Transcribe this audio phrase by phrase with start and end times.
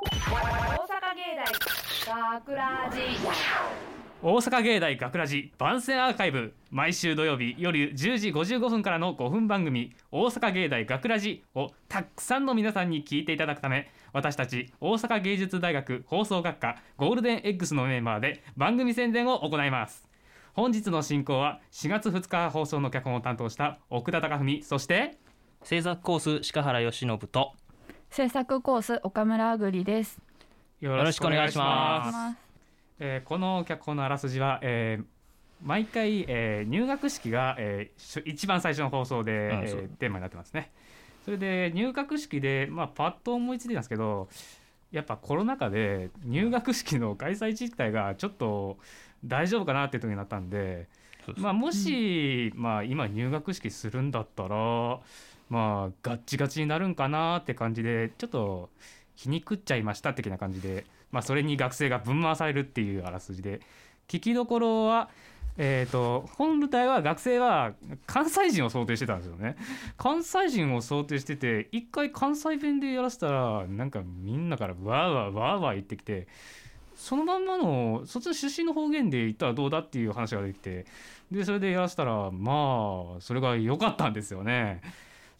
[0.00, 0.06] 大
[1.14, 3.00] 芸大学ラジ。
[4.22, 6.54] 大阪芸大学ラジ番宣アーカイブ。
[6.70, 20.08] 毎週土曜日夜10時55分からの5分番組「大阪芸大学ラジをたくさんの皆さんに聞いていただくため私たち大阪芸術大学放送学科ゴールデン X のメンバーで番組宣伝を行います。
[20.54, 25.18] 本日の進行は4月2日放送の脚本を担当した奥田貴文そして
[25.62, 27.54] 制作コース鹿原由伸と
[28.10, 30.18] 制作コース岡村あぐりです。
[30.80, 32.38] よろしくお願いしますます
[32.98, 35.04] えーこの脚本のあらすじは、えー
[35.62, 40.72] 毎回、えー入学式が、えー一番最初の放送で、えーうんそうテーマになってますね。
[41.24, 44.28] それで入学式で、まあ、パッと思いついてたんですけど
[44.90, 48.78] やっぱコロナ禍で入学式の開催実態がちょっと
[49.24, 50.88] 大丈夫かなっていう時になったんで、
[51.36, 54.98] まあ、もし、まあ、今入学式するんだったら
[55.50, 58.70] まあガッチガチになるんかなって感じでちょっと
[59.16, 63.60] 皮肉っちゃいました的な感じで、まあ、それに学生がぶん回されるっていうあらすじで
[64.08, 65.10] 聞きどころは、
[65.58, 67.74] えー、と本舞台は学生は
[68.06, 69.56] 関西人を想定してたんですよね。
[69.98, 76.28] 関西人を想定してて一回関西弁でやらせたらなんかみんなからわーわーわーわー言ってきて
[76.96, 80.86] そのまんまのそっちの出身の方言で言ったらどうだっていう話ができて
[81.30, 84.80] でそれでやらせたらまあそれが良かったんですよね。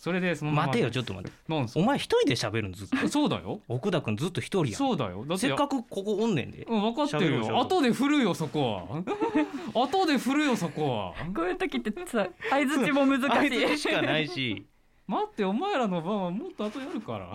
[0.00, 3.08] それでそのまま待てよちょっと待ってなんお前一人で喋るんずっと？
[3.08, 3.60] そうだよ。
[3.66, 4.74] 奥田君ずっと一人やん。
[4.74, 5.24] そうだよ。
[5.26, 6.62] だってせっかくここおんねんで。
[6.68, 7.50] うん、分かってる喋ろう喋ろう。
[7.50, 8.72] よ後で振るよそこ
[9.74, 9.82] は。
[9.82, 11.14] 後で振るよ そこは。
[11.34, 13.50] こういう時ってさ相づちも難あしい。
[13.50, 13.78] つい。
[13.78, 14.64] しかないし。
[15.08, 17.34] 待ってお前らの番はもっと後やるから。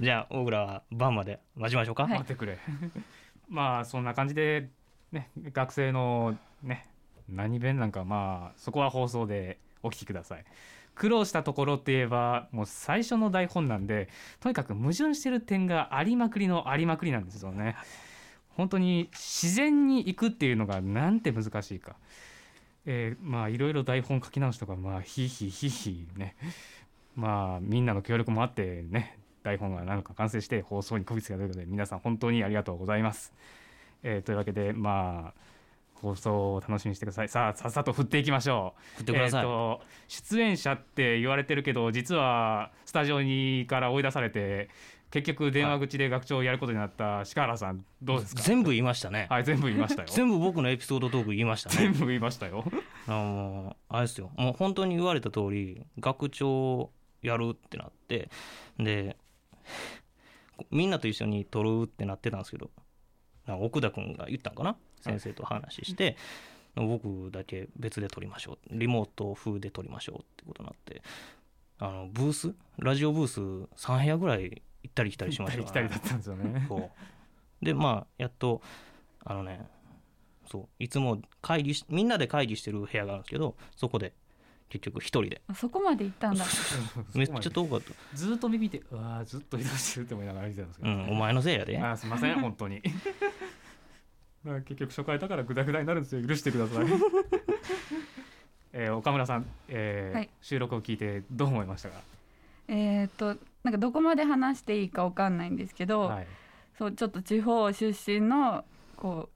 [0.00, 2.12] じゃあ僕らは晩まで待ちましょうか、はい。
[2.12, 2.58] 待ってくれ。
[3.50, 4.70] まあそんな感じで
[5.12, 6.86] ね学生のね
[7.28, 10.44] 何弁なんかまあそこは放送でお聞きください
[10.98, 14.08] 苦労したところって言えばもう最初の台本なんで
[14.40, 17.76] とにかく矛盾してる点がありまくりのありまくりなんですよね。
[18.56, 21.94] 本当に自然に行くっていうのがなんて難しいか。
[22.84, 26.34] えーまあいろいろ台本書き直しとかまあひひひひね。
[27.14, 33.32] まあみんなの協力もあってね台本が何か完成して放送にこぎつけたということで皆さん本当にありがとうございます。
[34.02, 35.40] えーというわけでまあ
[36.00, 37.28] 放送を楽しみにしてください。
[37.28, 38.96] さあさっさと振っていきましょう。
[38.98, 39.40] 振ってください。
[39.42, 44.68] えーと出演者って言われてるけど実はスタジオにから追い出されて
[45.10, 48.42] 結局電話口で学長をやることになった鹿原さんどうですか？
[48.42, 50.08] 全部言いましたね、はい全部言いましたよ。
[50.12, 51.76] 全部僕のエピソードトーク言いましたね。
[51.76, 52.64] 全部言いましたよ。
[53.06, 54.30] あのあれですよ。
[54.36, 56.90] もう本当に言われた通り学長
[57.22, 58.30] やるってなって
[58.78, 59.16] で
[60.70, 62.70] みんなと一緒に撮るってなってたんですけど
[63.56, 64.76] 奥田君が言ったんかな？
[65.00, 66.16] 先生と話して、
[66.74, 68.78] 僕だけ別で撮りましょう。
[68.78, 71.02] リモート風で撮りましょうってことになって。
[71.78, 72.54] あのブース？
[72.78, 76.66] ラジオブース3部屋ぐらい行ったり来たりしました来たりだったんですよね。
[76.68, 76.90] そう。
[77.64, 78.60] でまあやっと
[79.24, 79.66] あのね
[80.50, 84.12] そういつも会議しみんなで会議してる部屋があるんですけどそこで
[84.68, 85.42] 結局一人で。
[85.48, 86.44] あそこまで行ったんだ。
[87.14, 87.92] めっちゃ遠かった。
[88.14, 91.78] ずっと耳でうわーずっと移動してるって思いながら見てたんですけど、うんお前のせいやで。
[91.78, 92.82] あーすいません本当に。
[94.44, 96.86] まあ結局初回だからグダグダになるんですよ許してください。
[98.72, 100.30] えー岡村さん、えーはい。
[100.42, 102.00] 収録を聞いてどう思いましたか、
[102.68, 106.26] えっとなんかどこまで話していいかわかんないんですけど、はい、
[106.76, 108.64] そうちょっと地方出身の
[108.96, 109.30] こ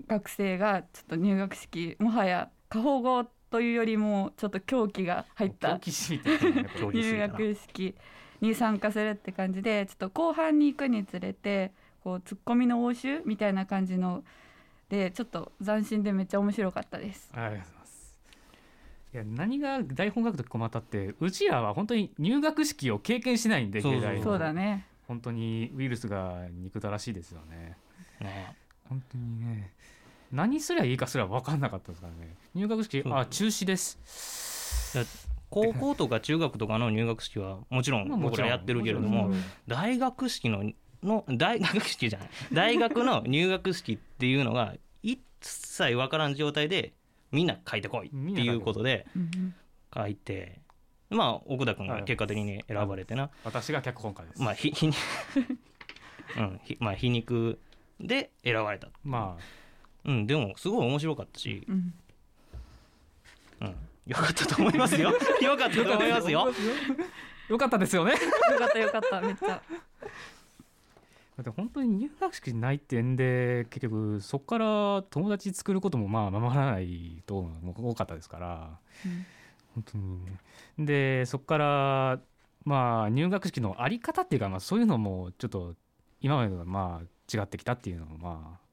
[0.00, 7.94] う学生がちょっと入学式もはや過保護というよりもちょっと狂気が入った入学式
[8.40, 11.72] に参加するって感じでちょっと後半に行くにつれて
[12.04, 14.22] こうツッコミの応酬みたいな感じの
[14.88, 17.30] でちょっと斬新でめっちゃ面白かったです。
[17.32, 18.18] ありがとうございます。
[19.14, 24.24] いや何が台本書くとき困ったってうちらは本当に入学式を経験しないんでそうそう芸大の。
[24.24, 24.86] そうだね。
[25.06, 27.76] 本当にウイルスが憎たらしいですよね。
[28.20, 28.54] ね。
[28.88, 29.72] 本当にね
[30.32, 32.34] 何すりゃいいかすら分かんなかったですからね。
[32.54, 34.98] 入学式あ中止です。
[35.50, 39.30] 高校とか中学とかの入学式はもちろん僕らやってるけれども
[39.66, 40.70] 大学式の
[41.02, 42.28] の大学式じゃない。
[42.52, 46.92] 大学の入学式っていうのが一切わからん状態で
[47.32, 49.54] みんな書いてこいっていうことでうん
[49.94, 50.60] 書いて
[51.08, 54.42] まあ奥田君が結果的に選ばれてな、私が脚本家です。
[54.42, 54.92] まあひひに
[56.36, 57.58] うんひまあ皮肉
[58.00, 59.42] で選ばれたまあ
[60.08, 61.94] うんでもすごい面白かったし、うん。
[63.60, 63.74] うん、
[64.06, 65.12] よかったと思いますよ。
[65.42, 66.48] よかったと思いますよ。
[67.50, 68.12] よかったですよね。
[68.12, 69.20] よかったよかった。
[69.20, 69.48] めっちゃ。
[69.48, 69.60] だ
[71.42, 78.78] って本当に入学式ないってんで結局そこから友達作ることもまあままならないとも多かったですから。
[79.04, 79.26] うん。
[79.74, 80.24] 本当に。
[80.24, 80.38] ね
[80.78, 82.20] でそこから
[82.64, 85.74] まあ入学式のあり方っていうかまあそういうのもちょっと
[86.22, 88.67] 今までとはまあ違ってきたっていうのもまあ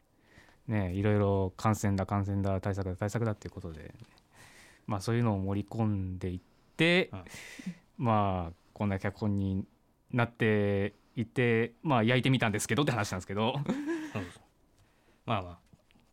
[0.68, 3.94] ねいろいろ感染だ感染だ対策だ対策だっていうことで、
[4.88, 6.40] まあそういうのを盛り込んでいっ
[6.78, 7.24] て、うん。
[7.98, 9.66] まあこんな脚本に
[10.12, 13.54] なっていってまあ焼いてみたんですけどって話なんですけど。
[14.14, 14.44] そうそう。
[15.26, 15.58] まあまあ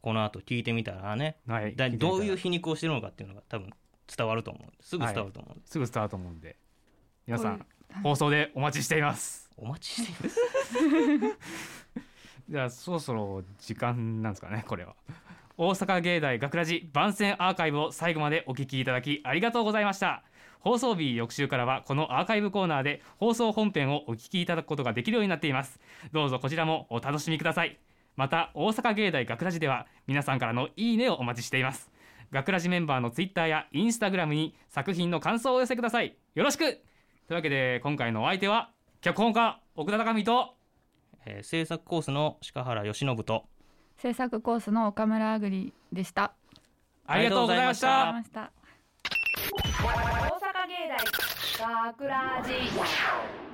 [0.01, 3.71] この後聞いてみたらねはいだどういう皮肉をしてるのかっていうのが多分
[4.15, 5.67] 伝わると思うんですぐ伝わると思うんで。
[5.67, 6.57] す、すぐスタート思うんで。
[7.27, 7.67] 皆さん
[8.03, 9.51] 放送でお待ちしています。
[9.57, 10.39] お待ちしています
[12.49, 14.95] じゃあそろそろ時間なんですかねこれは。
[15.57, 20.23] 大阪芸大学ラジ番宣アーカイブを最後までお聞きいただきありがとうございました。
[20.61, 25.81] 放送日翌週からはこのアーカイブコーナーで放送本編をお聞きいただくことができるようになっています。
[26.13, 27.79] どうぞこちらもお楽しみください。
[28.17, 31.91] また大阪芸大学ラジでは皆さんからのいいねをお待ちしています。
[32.31, 36.17] 学ラジメンバーのツイッターやインスタグラムに作品の感想をお寄せください。
[36.35, 36.61] よろしく。
[36.61, 36.77] とい
[37.31, 40.55] うわけで今回のお相手は脚本家奥田貴美と
[41.27, 43.45] えー制作コースの鹿原由伸と。
[43.97, 46.33] 制作コースの岡村あぐりでした。
[47.07, 48.09] ありがとうございました。
[48.09, 48.53] ありがとうございました。
[49.63, 50.89] 大阪芸
[51.59, 53.52] 大学ラジ